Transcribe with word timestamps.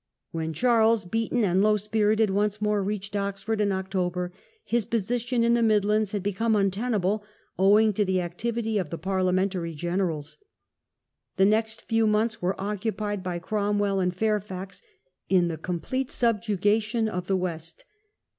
When 0.31 0.51
Charles, 0.51 1.05
beaten 1.05 1.43
and 1.43 1.61
low 1.61 1.77
spirited, 1.77 2.31
once 2.31 2.59
more 2.59 2.81
reached 2.81 3.15
Oxford 3.15 3.61
in 3.61 3.71
October, 3.71 4.33
his 4.63 4.83
position 4.83 5.43
in 5.43 5.53
the 5.53 5.61
Midlands 5.61 6.11
had 6.11 6.23
become 6.23 6.55
untenable 6.55 7.23
owing 7.59 7.93
to 7.93 8.03
the 8.03 8.19
activity 8.19 8.79
of 8.79 8.89
the 8.89 8.97
Parliamen 8.97 9.49
tary 9.51 9.75
generals. 9.75 10.39
The 11.37 11.45
next 11.45 11.83
few 11.83 12.07
months 12.07 12.41
were 12.41 12.59
occupied 12.59 13.21
by 13.21 13.37
Cromwell 13.37 13.99
and 13.99 14.11
Fairfax 14.11 14.81
in 15.29 15.49
the 15.49 15.57
complete 15.59 16.09
subjugation 16.09 17.07
of 17.07 17.27
the 17.27 17.37
West. 17.37 17.85